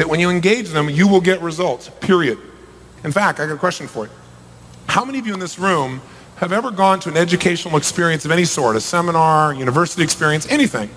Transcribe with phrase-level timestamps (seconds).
[0.00, 2.38] that when you engage them, you will get results, period.
[3.04, 4.12] In fact, I got a question for you.
[4.86, 6.00] How many of you in this room
[6.36, 10.88] have ever gone to an educational experience of any sort, a seminar, university experience, anything?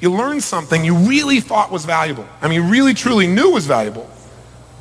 [0.00, 2.26] You learned something you really thought was valuable.
[2.40, 4.10] I mean, really truly knew was valuable,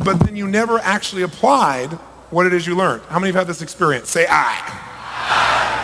[0.03, 1.91] but then you never actually applied
[2.31, 3.03] what it is you learned.
[3.09, 4.09] How many have had this experience?
[4.09, 4.53] Say I.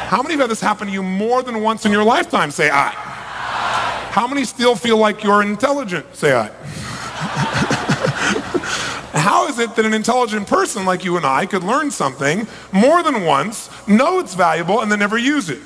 [0.09, 2.49] How many have had this happen to you more than once in your lifetime?
[2.49, 2.89] Say I.
[2.89, 6.07] How many still feel like you're intelligent?
[6.15, 7.63] Say I.
[9.27, 13.03] How is it that an intelligent person like you and I could learn something more
[13.03, 15.59] than once, know it's valuable, and then never use it?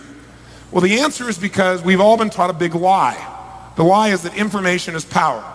[0.71, 3.23] Well, the answer is because we've all been taught a big lie.
[3.75, 5.45] The lie is that information is power.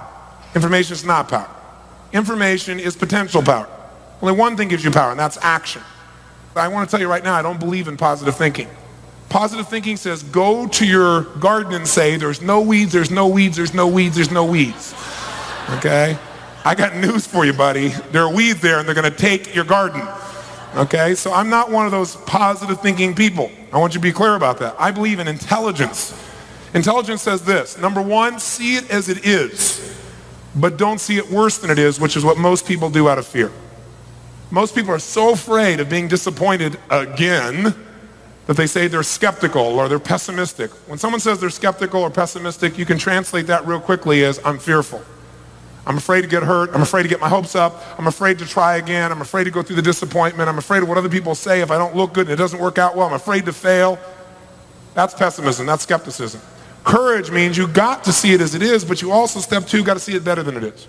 [0.55, 1.51] Information is not power.
[2.12, 3.66] Information is potential power.
[4.23, 5.82] Only one thing gives you power, and that's action.
[6.54, 8.68] I want to tell you right now, I don't believe in positive thinking.
[9.30, 13.57] Positive thinking says go to your garden and say, there's no weeds, there's no weeds,
[13.57, 14.95] there's no weeds, there's no weeds.
[15.70, 16.16] Okay?
[16.66, 17.91] I got news for you, buddy.
[18.11, 20.02] There are weeds there and they're going to take your garden.
[20.74, 21.15] Okay?
[21.15, 23.52] So I'm not one of those positive thinking people.
[23.73, 24.74] I want you to be clear about that.
[24.77, 26.21] I believe in intelligence.
[26.74, 27.79] Intelligence says this.
[27.79, 29.96] Number one, see it as it is,
[30.57, 33.18] but don't see it worse than it is, which is what most people do out
[33.18, 33.52] of fear.
[34.51, 37.77] Most people are so afraid of being disappointed again
[38.46, 40.73] that they say they're skeptical or they're pessimistic.
[40.88, 44.59] When someone says they're skeptical or pessimistic, you can translate that real quickly as I'm
[44.59, 45.05] fearful.
[45.87, 46.70] I'm afraid to get hurt.
[46.74, 47.84] I'm afraid to get my hopes up.
[47.98, 49.12] I'm afraid to try again.
[49.12, 50.48] I'm afraid to go through the disappointment.
[50.48, 52.60] I'm afraid of what other people say if I don't look good and it doesn't
[52.60, 53.06] work out well.
[53.06, 53.98] I'm afraid to fail.
[54.95, 55.66] That's pessimism.
[55.66, 56.40] That's skepticism.
[56.82, 59.84] Courage means you got to see it as it is, but you also, step two,
[59.84, 60.88] got to see it better than it is.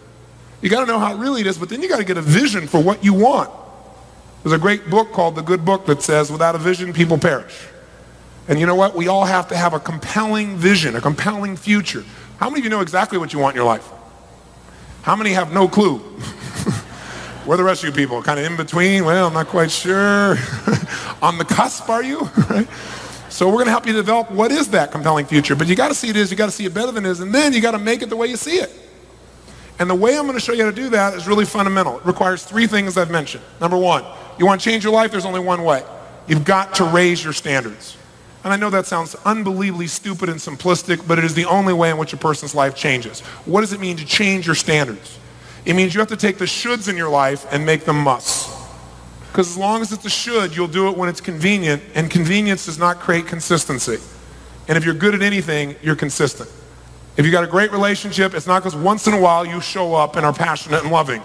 [0.61, 2.21] You got to know how it really is, but then you got to get a
[2.21, 3.51] vision for what you want.
[4.43, 7.67] There's a great book called The Good Book that says, without a vision, people perish.
[8.47, 8.95] And you know what?
[8.95, 12.03] We all have to have a compelling vision, a compelling future.
[12.37, 13.87] How many of you know exactly what you want in your life?
[15.07, 15.99] How many have no clue?
[17.45, 18.21] Where the rest of you people?
[18.21, 19.05] Kind of in between?
[19.05, 20.31] Well, I'm not quite sure.
[21.21, 22.29] On the cusp, are you?
[23.29, 25.55] So we're going to help you develop what is that compelling future.
[25.55, 27.09] But you got to see it is, you got to see it better than it
[27.09, 28.73] is, and then you got to make it the way you see it.
[29.77, 31.99] And the way I'm going to show you how to do that is really fundamental.
[31.99, 33.43] It requires three things I've mentioned.
[33.61, 34.03] Number one,
[34.39, 35.11] you want to change your life?
[35.11, 35.83] There's only one way.
[36.25, 37.95] You've got to raise your standards.
[38.47, 41.89] And I know that sounds unbelievably stupid and simplistic, but it is the only way
[41.89, 43.19] in which a person's life changes.
[43.43, 45.19] What does it mean to change your standards?
[45.65, 48.49] It means you have to take the shoulds in your life and make them musts.
[49.27, 52.67] Because as long as it's a should, you'll do it when it's convenient, and convenience
[52.67, 53.97] does not create consistency.
[54.69, 56.49] And if you're good at anything, you're consistent.
[57.17, 59.93] If you got a great relationship, it's not because once in a while you show
[59.93, 61.21] up and are passionate and loving.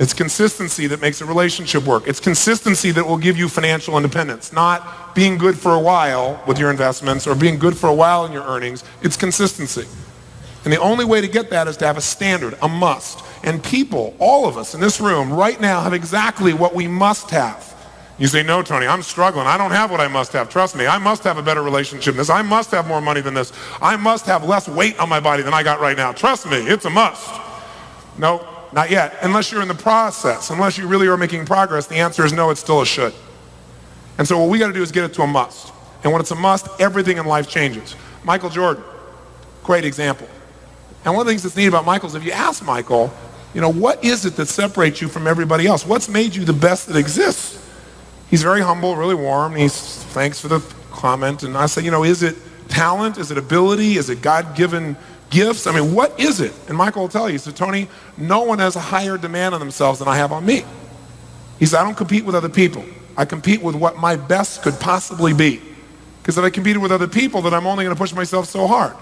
[0.00, 2.08] It's consistency that makes a relationship work.
[2.08, 6.58] It's consistency that will give you financial independence, not being good for a while with
[6.58, 8.82] your investments or being good for a while in your earnings.
[9.02, 9.84] It's consistency.
[10.64, 13.22] And the only way to get that is to have a standard, a must.
[13.44, 17.28] And people, all of us in this room right now have exactly what we must
[17.28, 17.66] have.
[18.18, 19.46] You say, no, Tony, I'm struggling.
[19.46, 20.48] I don't have what I must have.
[20.48, 22.30] Trust me, I must have a better relationship than this.
[22.30, 23.52] I must have more money than this.
[23.82, 26.12] I must have less weight on my body than I got right now.
[26.12, 27.38] Trust me, it's a must.
[28.18, 29.16] No, not yet.
[29.22, 32.50] Unless you're in the process, unless you really are making progress, the answer is no,
[32.50, 33.14] it's still a should.
[34.18, 35.72] And so what we got to do is get it to a must.
[36.02, 37.96] And when it's a must, everything in life changes.
[38.24, 38.82] Michael Jordan,
[39.64, 40.28] great example.
[41.04, 43.12] And one of the things that's neat about Michael is if you ask Michael,
[43.54, 45.86] you know, what is it that separates you from everybody else?
[45.86, 47.56] What's made you the best that exists?
[48.28, 49.56] He's very humble, really warm.
[49.56, 49.74] He's
[50.12, 50.60] thanks for the
[50.92, 51.42] comment.
[51.42, 52.36] And I say, you know, is it
[52.80, 53.18] talent?
[53.18, 53.98] Is it ability?
[53.98, 54.96] Is it God-given
[55.28, 55.66] gifts?
[55.66, 56.54] I mean, what is it?
[56.66, 59.98] And Michael will tell you, said, Tony, no one has a higher demand on themselves
[59.98, 60.64] than I have on me.
[61.58, 62.82] He said, I don't compete with other people.
[63.18, 65.60] I compete with what my best could possibly be.
[66.22, 68.66] Because if I competed with other people, then I'm only going to push myself so
[68.66, 68.96] hard.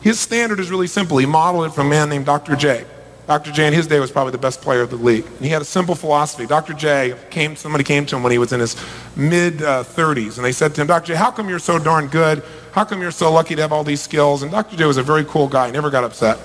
[0.00, 1.18] His standard is really simple.
[1.18, 2.56] He modeled it from a man named Dr.
[2.56, 2.84] J.
[3.26, 3.50] Dr.
[3.50, 5.26] J in his day was probably the best player of the league.
[5.26, 6.46] And he had a simple philosophy.
[6.46, 6.74] Dr.
[6.74, 8.76] J came, somebody came to him when he was in his
[9.16, 11.08] mid uh, 30s and they said to him, Dr.
[11.08, 12.44] J, how come you're so darn good?
[12.76, 14.42] How come you're so lucky to have all these skills?
[14.42, 14.76] And Dr.
[14.76, 16.38] J was a very cool guy, never got upset.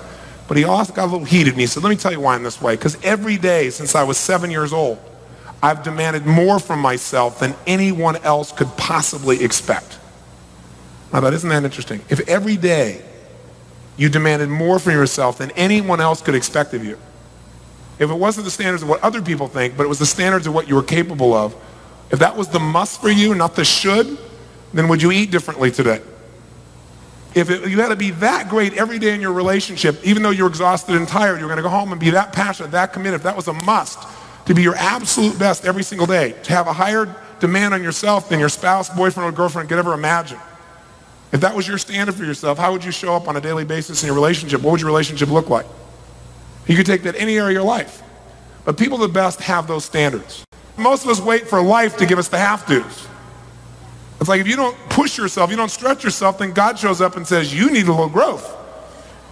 [0.47, 2.35] But he also got a little heated and he said, let me tell you why
[2.35, 2.77] I'm this way.
[2.77, 4.97] Because every day since I was seven years old,
[5.61, 9.99] I've demanded more from myself than anyone else could possibly expect.
[11.11, 11.99] Now isn't that interesting?
[12.09, 13.03] If every day
[13.97, 16.97] you demanded more from yourself than anyone else could expect of you.
[17.99, 20.47] If it wasn't the standards of what other people think, but it was the standards
[20.47, 21.53] of what you were capable of,
[22.09, 24.17] if that was the must for you, not the should,
[24.73, 26.01] then would you eat differently today?
[27.33, 30.31] If it, you had to be that great every day in your relationship, even though
[30.31, 33.15] you're exhausted and tired, you're going to go home and be that passionate, that committed,
[33.15, 33.99] if that was a must,
[34.47, 38.27] to be your absolute best every single day, to have a higher demand on yourself
[38.27, 40.39] than your spouse, boyfriend, or girlfriend could ever imagine,
[41.31, 43.63] if that was your standard for yourself, how would you show up on a daily
[43.63, 44.61] basis in your relationship?
[44.61, 45.65] What would your relationship look like?
[46.67, 48.03] You could take that any area of your life.
[48.65, 50.43] But people the best have those standards.
[50.77, 53.07] Most of us wait for life to give us the have-tos.
[54.21, 57.17] It's like if you don't push yourself, you don't stretch yourself, then God shows up
[57.17, 58.55] and says, you need a little growth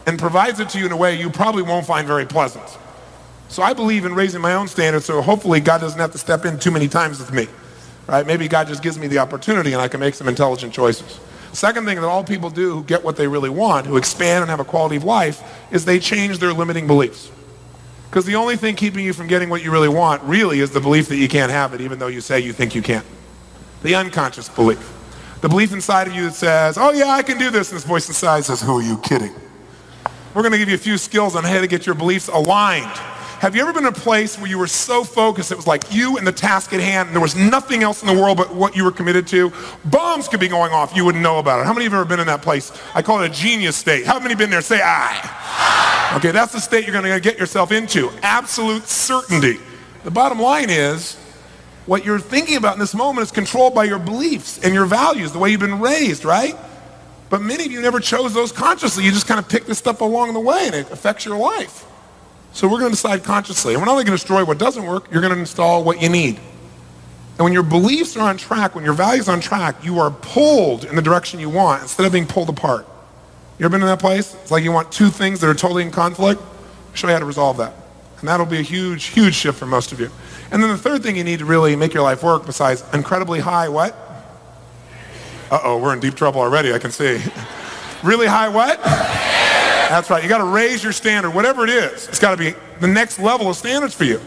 [0.07, 2.65] and provides it to you in a way you probably won't find very pleasant.
[3.49, 6.43] So I believe in raising my own standards so hopefully God doesn't have to step
[6.43, 7.47] in too many times with me.
[8.07, 8.25] Right?
[8.25, 11.19] Maybe God just gives me the opportunity and I can make some intelligent choices.
[11.53, 14.49] Second thing that all people do who get what they really want, who expand and
[14.49, 17.29] have a quality of life, is they change their limiting beliefs.
[18.09, 20.81] Because the only thing keeping you from getting what you really want really is the
[20.81, 23.03] belief that you can't have it even though you say you think you can.
[23.83, 24.95] The unconscious belief.
[25.41, 27.71] The belief inside of you that says, oh yeah, I can do this.
[27.71, 29.33] And this voice inside says, who are you kidding?
[30.33, 32.99] We're going to give you a few skills on how to get your beliefs aligned
[33.39, 35.93] have you ever been in a place where you were so focused, it was like
[35.93, 38.53] you and the task at hand, and there was nothing else in the world but
[38.53, 39.53] what you were committed to?
[39.85, 41.65] Bombs could be going off, you wouldn't know about it.
[41.65, 42.73] How many of you have ever been in that place?
[42.93, 44.05] I call it a genius state.
[44.05, 44.59] How many been there?
[44.59, 46.13] Say I.
[46.17, 48.11] Okay, that's the state you're going to get yourself into.
[48.23, 49.57] Absolute certainty.
[50.03, 51.15] The bottom line is,
[51.89, 55.31] what you're thinking about in this moment is controlled by your beliefs and your values,
[55.31, 56.55] the way you've been raised, right?
[57.31, 59.03] But many of you never chose those consciously.
[59.03, 61.85] You just kind of pick this stuff along the way and it affects your life.
[62.53, 63.73] So we're going to decide consciously.
[63.73, 65.99] And we're not only going to destroy what doesn't work, you're going to install what
[65.99, 66.35] you need.
[66.35, 70.11] And when your beliefs are on track, when your values are on track, you are
[70.11, 72.85] pulled in the direction you want instead of being pulled apart.
[73.57, 74.35] You ever been in that place?
[74.43, 76.39] It's like you want two things that are totally in conflict.
[76.39, 77.73] I'll show you how to resolve that.
[78.19, 80.11] And that'll be a huge, huge shift for most of you.
[80.51, 83.39] And then the third thing you need to really make your life work besides incredibly
[83.39, 83.93] high what?
[85.51, 87.21] Uh-oh, we're in deep trouble already, I can see.
[88.03, 88.81] really high what?
[88.83, 90.21] That's right.
[90.21, 92.07] You got to raise your standard, whatever it is.
[92.07, 94.21] It's got to be the next level of standards for you.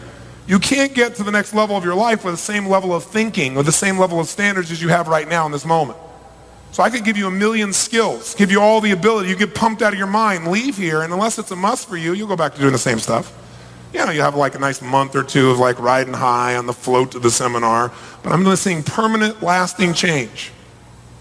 [0.46, 3.04] You can't get to the next level of your life with the same level of
[3.04, 5.98] thinking or the same level of standards as you have right now in this moment.
[6.72, 9.28] So I could give you a million skills, give you all the ability.
[9.28, 11.96] You get pumped out of your mind, leave here, and unless it's a must for
[11.96, 13.32] you, you'll go back to doing the same stuff.
[13.92, 16.66] You know, you have like a nice month or two of like riding high on
[16.66, 17.92] the float to the seminar,
[18.22, 20.50] but I'm seeing permanent, lasting change.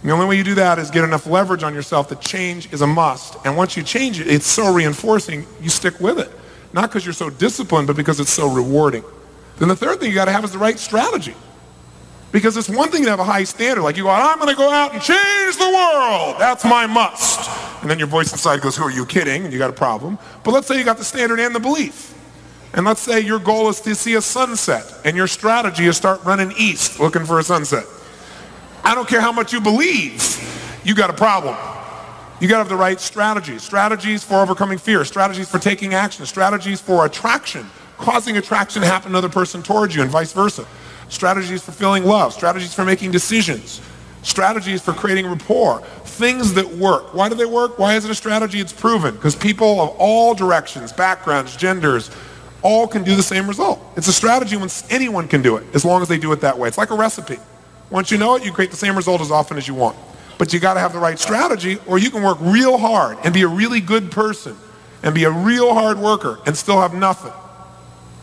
[0.04, 2.82] The only way you do that is get enough leverage on yourself that change is
[2.82, 3.38] a must.
[3.46, 6.32] And once you change it, it's so reinforcing, you stick with it.
[6.74, 9.04] Not because you're so disciplined, but because it's so rewarding.
[9.60, 11.36] Then the third thing you got to have is the right strategy.
[12.32, 14.56] Because it's one thing to have a high standard, like you go, I'm going to
[14.56, 16.38] go out and change the world.
[16.40, 17.50] That's my must.
[17.82, 19.44] And then your voice inside goes, who are you kidding?
[19.44, 20.18] And you got a problem.
[20.44, 22.18] But let's say you got the standard and the belief.
[22.74, 26.24] And let's say your goal is to see a sunset, and your strategy is start
[26.24, 27.86] running east looking for a sunset.
[28.84, 30.22] I don't care how much you believe,
[30.84, 31.56] you got a problem.
[32.40, 33.62] You got to have the right strategies.
[33.62, 37.68] Strategies for overcoming fear, strategies for taking action, strategies for attraction,
[38.00, 40.66] causing attraction to happen to another person towards you and vice versa.
[41.08, 43.80] Strategies for feeling love, strategies for making decisions,
[44.24, 47.14] strategies for creating rapport, things that work.
[47.14, 47.78] Why do they work?
[47.78, 48.60] Why is it a strategy?
[48.60, 52.10] It's proven because people of all directions, backgrounds, genders,
[52.62, 53.82] all can do the same result.
[53.96, 56.58] It's a strategy when anyone can do it as long as they do it that
[56.58, 56.68] way.
[56.68, 57.38] It's like a recipe.
[57.90, 59.98] Once you know it, you create the same result as often as you want.
[60.38, 63.34] But you got to have the right strategy or you can work real hard and
[63.34, 64.56] be a really good person
[65.04, 67.34] and be a real hard worker and still have nothing.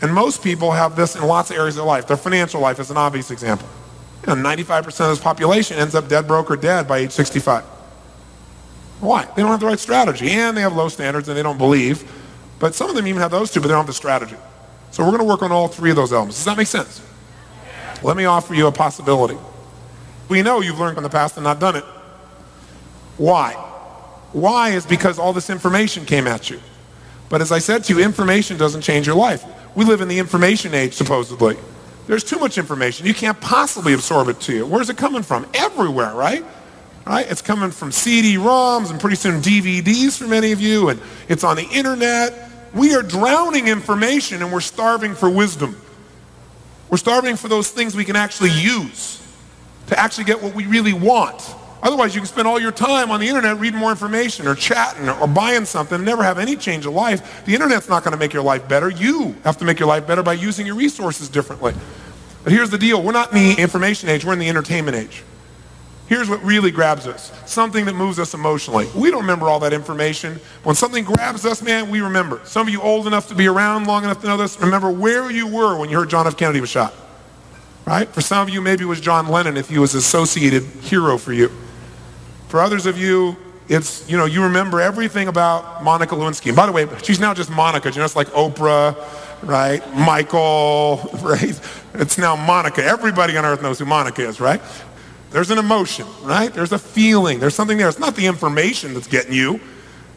[0.01, 2.07] And most people have this in lots of areas of their life.
[2.07, 3.69] Their financial life is an obvious example.
[4.27, 7.65] You know, 95% of this population ends up dead broke or dead by age 65.
[9.01, 9.25] Why?
[9.25, 12.11] They don't have the right strategy and they have low standards and they don't believe.
[12.59, 14.37] But some of them even have those two, but they don't have the strategy.
[14.91, 16.37] So we're going to work on all three of those elements.
[16.37, 17.01] Does that make sense?
[18.03, 19.39] Let me offer you a possibility.
[20.29, 21.85] We know you've learned from the past and not done it.
[23.17, 23.53] Why?
[24.33, 26.61] Why is because all this information came at you.
[27.29, 29.45] But as I said to you, information doesn't change your life.
[29.75, 31.57] We live in the information age, supposedly.
[32.07, 33.07] There's too much information.
[33.07, 34.67] You can't possibly absorb it to you.
[34.67, 35.47] Where's it coming from?
[35.53, 36.45] Everywhere, right?
[37.07, 37.31] Right?
[37.31, 41.57] It's coming from CD-ROMs and pretty soon DVDs for many of you, and it's on
[41.57, 42.48] the internet.
[42.75, 45.81] We are drowning information and we're starving for wisdom.
[46.91, 49.23] We're starving for those things we can actually use
[49.89, 51.55] to actually get what we really want.
[51.83, 55.09] Otherwise, you can spend all your time on the internet reading more information or chatting
[55.09, 57.45] or buying something and never have any change of life.
[57.45, 58.91] The internet's not going to make your life better.
[58.91, 61.75] You have to make your life better by using your resources differently.
[62.43, 63.03] But here's the deal.
[63.03, 64.25] We're not in the information age.
[64.25, 65.23] We're in the entertainment age.
[66.09, 67.33] Here's what really grabs us.
[67.45, 68.89] Something that moves us emotionally.
[68.95, 70.41] We don't remember all that information.
[70.63, 72.41] When something grabs us, man, we remember.
[72.45, 75.31] Some of you old enough to be around long enough to know this, remember where
[75.31, 76.37] you were when you heard John F.
[76.37, 76.95] Kennedy was shot
[77.89, 78.09] right?
[78.11, 81.17] For some of you, maybe it was John Lennon if he was an associated hero
[81.17, 81.51] for you.
[82.49, 83.35] For others of you,
[83.67, 86.49] it's, you know, you remember everything about Monica Lewinsky.
[86.49, 88.95] And by the way, she's now just Monica, you know, it's like Oprah,
[89.43, 89.83] right?
[89.95, 91.59] Michael, right?
[91.95, 92.85] It's now Monica.
[92.85, 94.61] Everybody on earth knows who Monica is, right?
[95.31, 96.53] There's an emotion, right?
[96.53, 97.39] There's a feeling.
[97.39, 97.89] There's something there.
[97.89, 99.61] It's not the information that's getting you,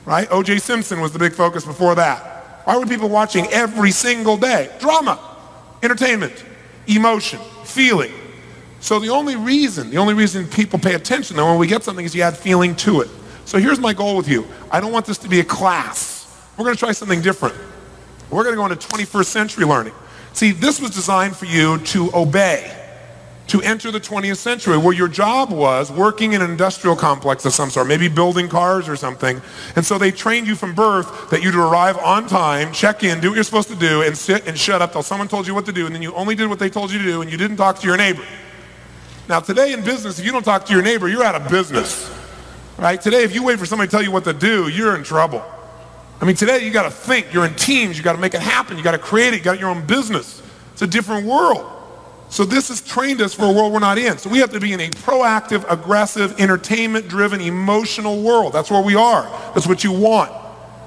[0.06, 0.27] right?
[0.32, 0.60] O.J.
[0.60, 2.63] Simpson was the big focus before that.
[2.65, 4.72] Why were people watching every single day?
[4.80, 5.20] Drama,
[5.84, 6.46] entertainment,
[6.88, 8.12] emotion, feeling.
[8.80, 12.06] So the only reason, the only reason people pay attention though when we get something
[12.06, 13.10] is you add feeling to it.
[13.46, 14.48] So here's my goal with you.
[14.72, 16.22] I don't want this to be a class.
[16.58, 17.56] We're going to try something different.
[18.30, 19.94] We're going to go into 21st century learning.
[20.34, 22.80] See, this was designed for you to obey,
[23.51, 27.51] to enter the 20th century, where your job was working in an industrial complex of
[27.51, 29.41] some sort, maybe building cars or something.
[29.75, 33.27] And so they trained you from birth that you'd arrive on time, check in, do
[33.27, 35.65] what you're supposed to do, and sit and shut up till someone told you what
[35.65, 37.38] to do, and then you only did what they told you to do, and you
[37.38, 38.24] didn't talk to your neighbor.
[39.27, 42.10] Now, today in business, if you don't talk to your neighbor, you're out of business.
[42.77, 43.01] Right?
[43.01, 45.43] Today, if you wait for somebody to tell you what to do, you're in trouble.
[46.22, 47.34] I mean, today you got to think.
[47.34, 47.98] You're in teams.
[47.98, 48.77] You got to make it happen.
[48.77, 49.39] You got to create it.
[49.39, 50.41] You got your own business.
[50.72, 51.80] It's a different world.
[52.31, 54.17] So this has trained us for a world we're not in.
[54.17, 58.53] So we have to be in a proactive, aggressive, entertainment-driven, emotional world.
[58.53, 59.23] That's where we are.
[59.53, 60.31] That's what you want.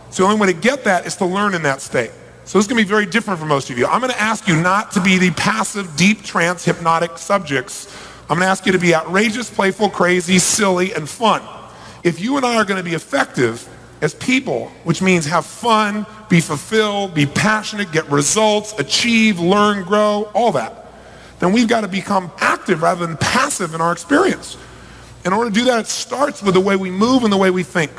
[0.09, 2.13] So the only way to get that is to learn in that state.
[2.47, 3.87] So this is going to be very different for most of you.
[3.87, 7.95] I'm going to ask you not to be the passive, deep trance, hypnotic subjects.
[8.23, 11.43] I'm going to ask you to be outrageous, playful, crazy, silly, and fun.
[12.03, 13.69] If you and I are going to be effective,
[14.01, 20.31] as people, which means have fun, be fulfilled, be passionate, get results, achieve, learn, grow,
[20.35, 20.84] all that,
[21.39, 24.57] then we've got to become active rather than passive in our experience.
[25.25, 27.51] In order to do that, it starts with the way we move and the way
[27.51, 27.91] we think.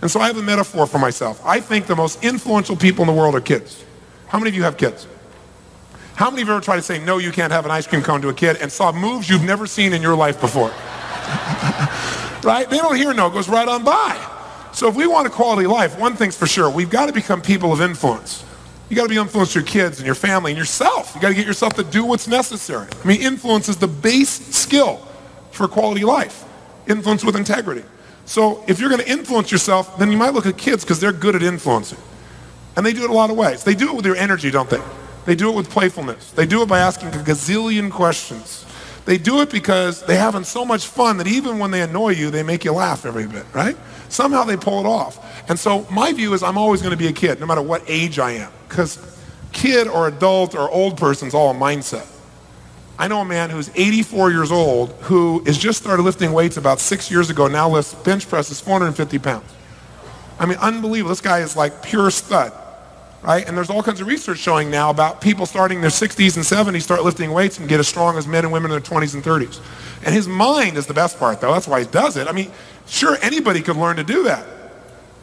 [0.00, 1.40] And so I have a metaphor for myself.
[1.44, 3.84] I think the most influential people in the world are kids.
[4.26, 5.06] How many of you have kids?
[6.14, 8.02] How many of you ever tried to say, no, you can't have an ice cream
[8.02, 10.68] cone to a kid and saw moves you've never seen in your life before?
[12.44, 12.66] right?
[12.68, 14.30] They don't hear no, it goes right on by.
[14.72, 17.40] So if we want a quality life, one thing's for sure, we've got to become
[17.40, 18.44] people of influence.
[18.94, 21.16] You got to be influenced your kids and your family and yourself.
[21.16, 22.86] You got to get yourself to do what's necessary.
[23.02, 24.98] I mean, influence is the base skill
[25.50, 26.44] for quality life.
[26.86, 27.82] Influence with integrity.
[28.24, 31.10] So if you're going to influence yourself, then you might look at kids because they're
[31.10, 31.98] good at influencing.
[32.76, 33.64] And they do it a lot of ways.
[33.64, 34.80] They do it with their energy, don't they?
[35.26, 36.30] They do it with playfulness.
[36.30, 38.64] They do it by asking a gazillion questions.
[39.06, 42.30] They do it because they're having so much fun that even when they annoy you,
[42.30, 43.76] they make you laugh every bit, right?
[44.08, 45.18] Somehow they pull it off.
[45.48, 47.82] And so my view is I'm always going to be a kid, no matter what
[47.86, 48.52] age I am.
[48.68, 48.98] Because
[49.52, 52.10] kid or adult or old person is all a mindset.
[52.98, 56.80] I know a man who's 84 years old who has just started lifting weights about
[56.80, 59.52] six years ago, now lifts bench presses 450 pounds.
[60.38, 61.10] I mean, unbelievable.
[61.10, 62.52] This guy is like pure stud,
[63.22, 63.46] right?
[63.46, 66.44] And there's all kinds of research showing now about people starting in their 60s and
[66.44, 69.14] 70s start lifting weights and get as strong as men and women in their 20s
[69.14, 69.60] and 30s.
[70.04, 71.52] And his mind is the best part, though.
[71.52, 72.28] That's why he does it.
[72.28, 72.50] I mean,
[72.86, 74.46] Sure, anybody could learn to do that.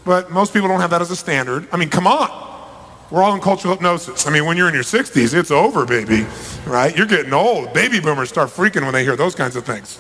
[0.04, 1.68] But most people don't have that as a standard.
[1.72, 2.50] I mean, come on.
[3.12, 4.26] We're all in cultural hypnosis.
[4.26, 6.26] I mean, when you're in your 60s, it's over, baby,
[6.66, 6.96] right?
[6.96, 7.74] You're getting old.
[7.74, 10.00] Baby boomers start freaking when they hear those kinds of things,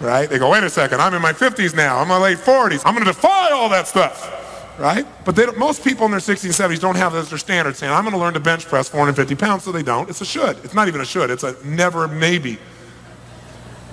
[0.00, 0.30] right?
[0.30, 1.96] They go, wait a second, I'm in my 50s now.
[1.96, 2.82] I'm in my late 40s.
[2.86, 5.04] I'm going to defy all that stuff, right?
[5.24, 7.92] But most people in their 60s and 70s don't have that as their standard, saying,
[7.92, 10.08] I'm going to learn to bench press 450 pounds, so they don't.
[10.08, 10.56] It's a should.
[10.64, 11.30] It's not even a should.
[11.30, 12.60] It's a never maybe.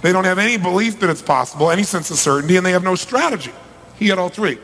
[0.04, 2.84] They don't have any belief that it's possible, any sense of certainty, and they have
[2.84, 3.52] no strategy.
[3.96, 4.60] He had all three.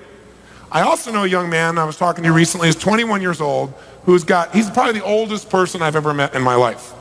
[0.75, 3.73] I also know a young man I was talking to recently, he's 21 years old,
[4.03, 6.91] who's got, he's probably the oldest person I've ever met in my life.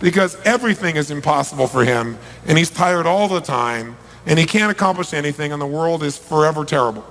[0.00, 4.72] Because everything is impossible for him, and he's tired all the time, and he can't
[4.72, 7.04] accomplish anything, and the world is forever terrible.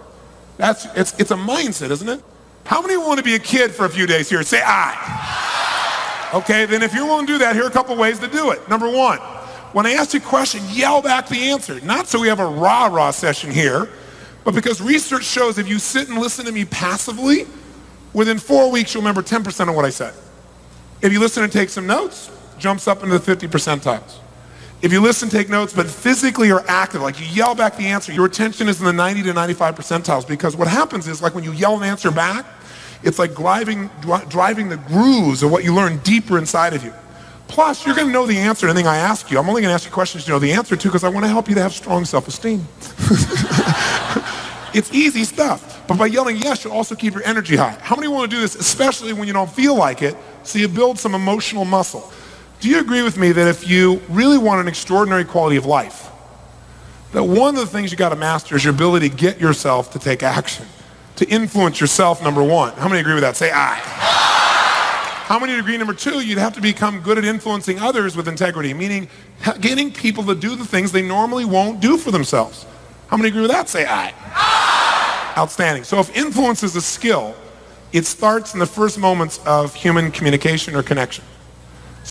[0.57, 2.21] That's, it's, it's a mindset, isn't it?
[2.65, 4.43] How many want to be a kid for a few days here?
[4.43, 6.31] Say I.
[6.33, 8.67] Okay, then if willing to do that, here are a couple ways to do it.
[8.67, 9.19] Number one,
[9.71, 11.79] when I ask you a question, yell back the answer.
[11.79, 13.87] Not so we have a rah-rah session here,
[14.43, 17.45] but because research shows if you sit and listen to me passively,
[18.13, 20.13] within four weeks you'll remember 10% of what I said.
[21.01, 24.19] If you listen and take some notes, jumps up into the 50 percentiles.
[24.81, 28.11] If you listen, take notes, but physically are active, like you yell back the answer,
[28.11, 31.45] your attention is in the 90 to 95 percentiles because what happens is like when
[31.45, 32.45] you yell an answer back,
[33.01, 33.89] it's like driving,
[34.27, 36.93] driving the grooves of what you learn deeper inside of you.
[37.47, 39.37] Plus, you're going to know the answer to anything I ask you.
[39.37, 41.23] I'm only going to ask you questions you know the answer to because I want
[41.23, 42.65] to help you to have strong self-esteem.
[44.73, 45.87] it's easy stuff.
[45.87, 47.77] But by yelling yes, you'll also keep your energy high.
[47.81, 50.67] How many want to do this, especially when you don't feel like it, so you
[50.67, 52.11] build some emotional muscle?
[52.59, 56.09] Do you agree with me that if you really want an extraordinary quality of life,
[57.11, 59.91] that one of the things you got to master is your ability to get yourself
[59.91, 60.65] to take action,
[61.17, 62.73] to influence yourself, number one.
[62.73, 63.35] How many agree with that?
[63.35, 63.79] Say aye.
[65.25, 68.73] How many agree, number two, you'd have to become good at influencing others with integrity,
[68.73, 69.07] meaning
[69.61, 72.65] getting people to do the things they normally won't do for themselves.
[73.13, 73.69] How many agree with that?
[73.69, 74.11] Say aye.
[75.37, 75.83] Outstanding.
[75.83, 77.35] So if influence is a skill,
[77.91, 81.23] it starts in the first moments of human communication or connection.